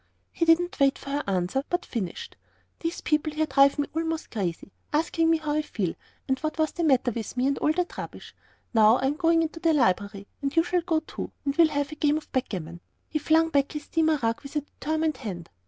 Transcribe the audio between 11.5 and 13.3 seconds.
we'll have a game of backgammon." He